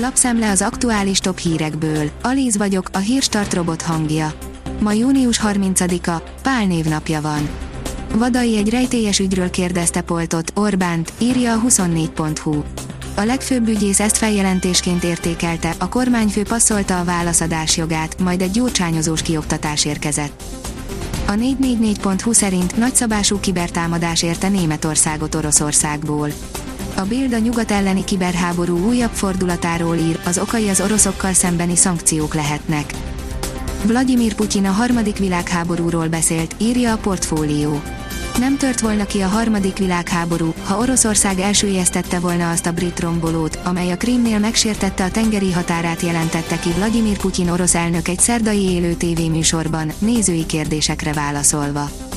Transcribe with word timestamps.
Lapszemle 0.00 0.50
az 0.50 0.62
aktuális 0.62 1.18
top 1.18 1.38
hírekből. 1.38 2.10
Alíz 2.22 2.56
vagyok, 2.56 2.88
a 2.92 2.98
hírstart 2.98 3.54
robot 3.54 3.82
hangja. 3.82 4.32
Ma 4.80 4.92
június 4.92 5.40
30-a, 5.44 6.22
Pál 6.42 6.66
névnapja 6.66 7.20
van. 7.20 7.48
Vadai 8.14 8.56
egy 8.56 8.70
rejtélyes 8.70 9.18
ügyről 9.18 9.50
kérdezte 9.50 10.00
Poltot, 10.00 10.52
Orbánt, 10.54 11.12
írja 11.18 11.52
a 11.52 11.60
24.hu. 11.68 12.62
A 13.14 13.24
legfőbb 13.24 13.68
ügyész 13.68 14.00
ezt 14.00 14.16
feljelentésként 14.16 15.04
értékelte, 15.04 15.74
a 15.78 15.88
kormányfő 15.88 16.42
passzolta 16.42 16.98
a 16.98 17.04
válaszadás 17.04 17.76
jogát, 17.76 18.20
majd 18.20 18.42
egy 18.42 18.50
gyurcsányozós 18.50 19.22
kioktatás 19.22 19.84
érkezett. 19.84 20.42
A 21.26 21.32
444.hu 21.32 22.32
szerint 22.32 22.76
nagyszabású 22.76 23.40
kibertámadás 23.40 24.22
érte 24.22 24.48
Németországot 24.48 25.34
Oroszországból. 25.34 26.28
A 26.98 27.04
Bild 27.04 27.32
a 27.32 27.38
nyugat 27.38 27.70
elleni 27.70 28.04
kiberháború 28.04 28.86
újabb 28.86 29.10
fordulatáról 29.10 29.96
ír, 29.96 30.20
az 30.24 30.38
okai 30.38 30.68
az 30.68 30.80
oroszokkal 30.80 31.32
szembeni 31.32 31.76
szankciók 31.76 32.34
lehetnek. 32.34 32.92
Vladimir 33.84 34.34
Putyin 34.34 34.64
a 34.64 34.70
harmadik 34.70 35.18
világháborúról 35.18 36.08
beszélt, 36.08 36.54
írja 36.58 36.92
a 36.92 36.96
portfólió. 36.96 37.80
Nem 38.38 38.56
tört 38.56 38.80
volna 38.80 39.04
ki 39.04 39.20
a 39.20 39.26
harmadik 39.26 39.78
világháború, 39.78 40.54
ha 40.64 40.78
Oroszország 40.78 41.38
elsőjeztette 41.38 42.18
volna 42.18 42.50
azt 42.50 42.66
a 42.66 42.72
brit 42.72 43.00
rombolót, 43.00 43.58
amely 43.64 43.90
a 43.90 43.96
Krímnél 43.96 44.38
megsértette 44.38 45.04
a 45.04 45.10
tengeri 45.10 45.52
határát 45.52 46.00
jelentette 46.00 46.58
ki 46.58 46.70
Vladimir 46.70 47.18
Putyin 47.18 47.50
orosz 47.50 47.74
elnök 47.74 48.08
egy 48.08 48.20
szerdai 48.20 48.62
élő 48.62 48.94
tévéműsorban, 48.94 49.92
nézői 49.98 50.46
kérdésekre 50.46 51.12
válaszolva. 51.12 52.07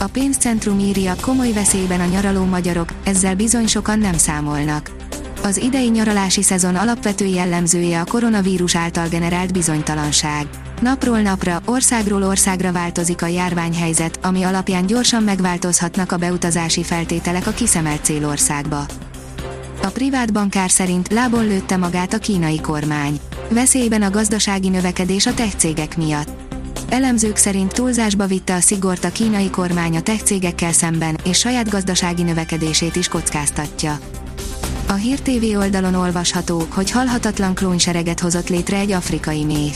A 0.00 0.06
pénzcentrum 0.06 0.78
írja, 0.78 1.14
komoly 1.20 1.52
veszélyben 1.52 2.00
a 2.00 2.04
nyaraló 2.04 2.44
magyarok, 2.44 2.88
ezzel 3.04 3.34
bizony 3.34 3.66
sokan 3.66 3.98
nem 3.98 4.16
számolnak. 4.16 4.90
Az 5.42 5.56
idei 5.56 5.88
nyaralási 5.88 6.42
szezon 6.42 6.76
alapvető 6.76 7.24
jellemzője 7.24 8.00
a 8.00 8.04
koronavírus 8.04 8.76
által 8.76 9.08
generált 9.08 9.52
bizonytalanság. 9.52 10.46
Napról 10.80 11.20
napra, 11.20 11.60
országról 11.64 12.22
országra 12.22 12.72
változik 12.72 13.22
a 13.22 13.26
járványhelyzet, 13.26 14.18
ami 14.22 14.42
alapján 14.42 14.86
gyorsan 14.86 15.22
megváltozhatnak 15.22 16.12
a 16.12 16.16
beutazási 16.16 16.82
feltételek 16.82 17.46
a 17.46 17.52
kiszemelt 17.52 18.04
célországba. 18.04 18.86
A 19.82 19.88
privát 19.88 20.32
bankár 20.32 20.70
szerint 20.70 21.12
lábon 21.12 21.46
lőtte 21.46 21.76
magát 21.76 22.12
a 22.12 22.18
kínai 22.18 22.60
kormány. 22.60 23.20
Veszélyben 23.48 24.02
a 24.02 24.10
gazdasági 24.10 24.68
növekedés 24.68 25.26
a 25.26 25.34
tech 25.34 25.56
cégek 25.56 25.96
miatt. 25.96 26.47
Elemzők 26.88 27.36
szerint 27.36 27.72
túlzásba 27.72 28.26
vitte 28.26 28.54
a 28.54 28.60
szigort 28.60 29.04
a 29.04 29.12
kínai 29.12 29.50
kormány 29.50 29.96
a 29.96 30.00
tech 30.00 30.22
cégekkel 30.22 30.72
szemben, 30.72 31.18
és 31.24 31.38
saját 31.38 31.68
gazdasági 31.68 32.22
növekedését 32.22 32.96
is 32.96 33.08
kockáztatja. 33.08 33.98
A 34.88 34.92
Hír 34.92 35.20
TV 35.20 35.56
oldalon 35.56 35.94
olvasható, 35.94 36.66
hogy 36.68 36.90
halhatatlan 36.90 37.54
klónsereget 37.54 38.20
hozott 38.20 38.48
létre 38.48 38.76
egy 38.76 38.92
afrikai 38.92 39.44
méh. 39.44 39.74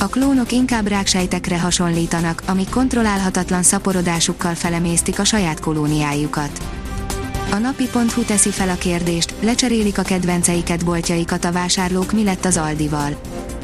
A 0.00 0.06
klónok 0.06 0.52
inkább 0.52 0.86
ráksejtekre 0.86 1.60
hasonlítanak, 1.60 2.42
amik 2.46 2.68
kontrollálhatatlan 2.68 3.62
szaporodásukkal 3.62 4.54
felemésztik 4.54 5.18
a 5.18 5.24
saját 5.24 5.60
kolóniájukat. 5.60 6.60
A 7.50 7.56
napi.hu 7.56 8.22
teszi 8.22 8.50
fel 8.50 8.68
a 8.68 8.74
kérdést, 8.74 9.34
lecserélik 9.40 9.98
a 9.98 10.02
kedvenceiket 10.02 10.84
boltjaikat 10.84 11.44
a 11.44 11.52
vásárlók 11.52 12.12
mi 12.12 12.24
lett 12.24 12.44
az 12.44 12.56
Aldival. 12.56 13.16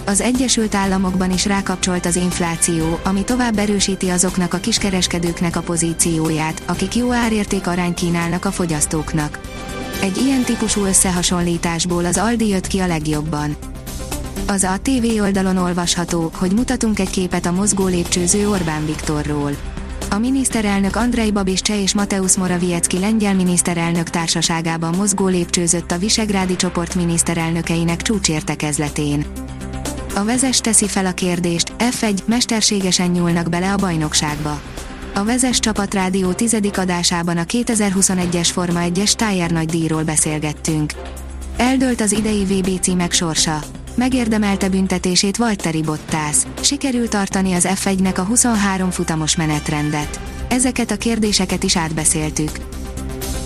Az 0.04 0.20
Egyesült 0.20 0.74
Államokban 0.74 1.32
is 1.32 1.46
rákapcsolt 1.46 2.06
az 2.06 2.16
infláció, 2.16 2.98
ami 3.04 3.24
tovább 3.24 3.58
erősíti 3.58 4.08
azoknak 4.08 4.54
a 4.54 4.58
kiskereskedőknek 4.58 5.56
a 5.56 5.60
pozícióját, 5.60 6.62
akik 6.66 6.94
jó 6.94 7.12
árérték 7.12 7.66
arány 7.66 7.94
kínálnak 7.94 8.44
a 8.44 8.50
fogyasztóknak. 8.50 9.40
Egy 10.02 10.16
ilyen 10.16 10.42
típusú 10.42 10.84
összehasonlításból 10.84 12.04
az 12.04 12.18
Aldi 12.18 12.48
jött 12.48 12.66
ki 12.66 12.78
a 12.78 12.86
legjobban. 12.86 13.56
Az 14.46 14.64
ATV 14.64 15.20
oldalon 15.20 15.56
olvasható, 15.56 16.30
hogy 16.34 16.52
mutatunk 16.52 16.98
egy 16.98 17.10
képet 17.10 17.46
a 17.46 17.52
mozgó 17.52 17.86
lépcsőző 17.86 18.48
Orbán 18.48 18.86
Viktorról. 18.86 19.50
A 20.10 20.18
miniszterelnök 20.18 20.96
Andrei 20.96 21.30
Babiscse 21.30 21.80
és 21.80 21.94
Mateusz 21.94 22.36
Morawiecki 22.36 22.98
lengyel 22.98 23.34
miniszterelnök 23.34 24.10
társaságában 24.10 24.94
mozgó 24.96 25.26
lépcsőzött 25.26 25.90
a 25.90 25.98
Visegrádi 25.98 26.56
csoport 26.56 26.94
miniszterelnökeinek 26.94 28.02
csúcsértekezletén. 28.02 29.26
A 30.14 30.24
vezes 30.24 30.60
teszi 30.60 30.88
fel 30.88 31.06
a 31.06 31.12
kérdést, 31.12 31.72
F1, 31.78 32.24
mesterségesen 32.24 33.10
nyúlnak 33.10 33.48
bele 33.48 33.72
a 33.72 33.76
bajnokságba. 33.76 34.60
A 35.14 35.24
Vezes 35.24 35.58
Csapat 35.58 35.94
Rádió 35.94 36.32
tizedik 36.32 36.78
adásában 36.78 37.36
a 37.36 37.42
2021-es 37.42 38.48
Forma 38.52 38.80
1-es 38.82 39.12
Tájár 39.12 39.50
nagy 39.50 39.68
díjról 39.68 40.02
beszélgettünk. 40.02 40.92
Eldőlt 41.56 42.00
az 42.00 42.12
idei 42.12 42.44
VB 42.44 42.80
címek 42.80 43.12
sorsa. 43.12 43.58
Megérdemelte 43.94 44.68
büntetését 44.68 45.36
Valtteri 45.36 45.82
Bottas. 45.82 46.36
Sikerült 46.60 47.10
tartani 47.10 47.52
az 47.52 47.68
F1-nek 47.74 48.18
a 48.18 48.22
23 48.22 48.90
futamos 48.90 49.36
menetrendet. 49.36 50.20
Ezeket 50.48 50.90
a 50.90 50.96
kérdéseket 50.96 51.62
is 51.62 51.76
átbeszéltük. 51.76 52.50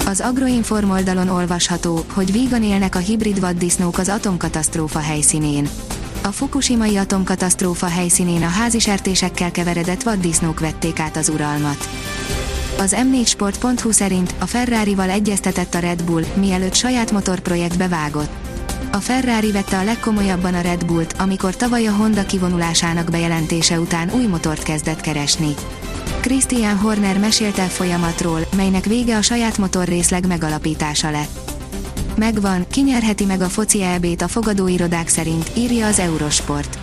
Az 0.06 0.20
Agroinform 0.20 0.90
oldalon 0.90 1.28
olvasható, 1.28 2.04
hogy 2.12 2.32
vígan 2.32 2.62
élnek 2.62 2.94
a 2.94 2.98
hibrid 2.98 3.40
vaddisznók 3.40 3.98
az 3.98 4.08
atomkatasztrófa 4.08 4.98
helyszínén. 4.98 5.68
A 6.26 6.32
Fukushimai 6.32 6.96
atomkatasztrófa 6.96 7.86
helyszínén 7.86 8.42
a 8.42 8.48
házisertésekkel 8.48 9.50
keveredett 9.50 10.02
vaddisznók 10.02 10.60
vették 10.60 10.98
át 11.00 11.16
az 11.16 11.28
uralmat. 11.28 11.88
Az 12.78 12.96
m4sport.hu 12.98 13.90
szerint 13.90 14.34
a 14.38 14.46
Ferrari-val 14.46 15.10
egyeztetett 15.10 15.74
a 15.74 15.78
Red 15.78 16.02
Bull, 16.02 16.24
mielőtt 16.34 16.74
saját 16.74 17.10
motorprojektbe 17.10 17.88
vágott. 17.88 18.30
A 18.92 18.96
Ferrari 18.96 19.52
vette 19.52 19.78
a 19.78 19.84
legkomolyabban 19.84 20.54
a 20.54 20.60
Red 20.60 20.84
Bullt, 20.84 21.14
amikor 21.18 21.56
tavaly 21.56 21.86
a 21.86 21.92
Honda 21.92 22.26
kivonulásának 22.26 23.10
bejelentése 23.10 23.80
után 23.80 24.10
új 24.10 24.26
motort 24.26 24.62
kezdett 24.62 25.00
keresni. 25.00 25.54
Christian 26.20 26.78
Horner 26.78 27.18
mesélt 27.18 27.58
el 27.58 27.68
folyamatról, 27.68 28.40
melynek 28.56 28.84
vége 28.84 29.16
a 29.16 29.22
saját 29.22 29.58
motorrészleg 29.58 30.26
megalapítása 30.26 31.10
lett. 31.10 31.45
Megvan, 32.16 32.66
kinyerheti 32.70 33.24
meg 33.24 33.40
a 33.40 33.48
foci 33.48 33.82
EB-t 33.82 34.22
a 34.22 34.28
fogadóirodák 34.28 35.08
szerint, 35.08 35.50
írja 35.56 35.86
az 35.86 35.98
Eurosport. 35.98 36.78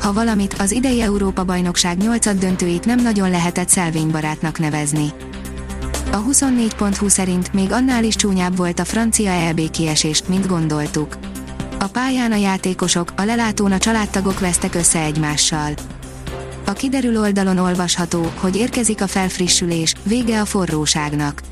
Ha 0.00 0.12
valamit, 0.12 0.52
az 0.52 0.72
idei 0.72 1.00
Európa-bajnokság 1.00 1.98
nyolcad 1.98 2.38
döntőit 2.38 2.84
nem 2.84 3.02
nagyon 3.02 3.30
lehetett 3.30 3.68
szelvénybarátnak 3.68 4.58
nevezni. 4.58 5.12
A 6.12 6.24
24.20 6.24 7.08
szerint 7.08 7.52
még 7.52 7.72
annál 7.72 8.04
is 8.04 8.16
csúnyább 8.16 8.56
volt 8.56 8.78
a 8.78 8.84
francia 8.84 9.30
EB 9.30 9.70
kiesés, 9.70 10.22
mint 10.26 10.46
gondoltuk. 10.46 11.16
A 11.78 11.86
pályán 11.86 12.32
a 12.32 12.36
játékosok, 12.36 13.12
a 13.16 13.22
lelátón 13.22 13.72
a 13.72 13.78
családtagok 13.78 14.40
vesztek 14.40 14.74
össze 14.74 15.00
egymással. 15.02 15.72
A 16.66 16.72
kiderül 16.72 17.18
oldalon 17.18 17.58
olvasható, 17.58 18.32
hogy 18.36 18.56
érkezik 18.56 19.02
a 19.02 19.06
felfrissülés, 19.06 19.94
vége 20.02 20.40
a 20.40 20.44
forróságnak. 20.44 21.42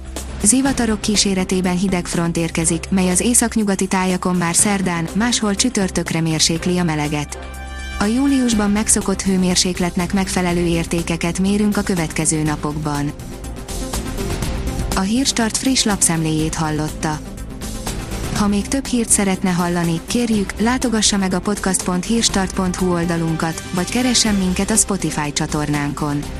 Zivatarok 0.43 1.01
kíséretében 1.01 1.77
hideg 1.77 2.07
front 2.07 2.37
érkezik, 2.37 2.85
mely 2.91 3.11
az 3.11 3.21
északnyugati 3.21 3.87
tájakon 3.87 4.37
már 4.37 4.55
szerdán, 4.55 5.09
máshol 5.15 5.55
csütörtökre 5.55 6.21
mérsékli 6.21 6.79
a 6.79 6.85
meleget. 6.85 7.39
A 7.99 8.05
júliusban 8.05 8.71
megszokott 8.71 9.23
hőmérsékletnek 9.23 10.13
megfelelő 10.13 10.67
értékeket 10.67 11.39
mérünk 11.39 11.77
a 11.77 11.83
következő 11.83 12.43
napokban. 12.43 13.13
A 14.97 15.01
Hírstart 15.01 15.57
friss 15.57 15.85
lapszemléjét 15.85 16.55
hallotta. 16.55 17.19
Ha 18.37 18.49
még 18.49 18.69
több 18.69 18.87
hírt 18.87 19.09
szeretne 19.09 19.51
hallani, 19.51 20.01
kérjük, 20.07 20.61
látogassa 20.61 21.17
meg 21.17 21.35
a 21.35 21.41
podcast.hírstart.hu 21.41 22.93
oldalunkat, 22.93 23.63
vagy 23.75 23.91
keressen 23.91 24.35
minket 24.35 24.71
a 24.71 24.77
Spotify 24.77 25.33
csatornánkon. 25.33 26.40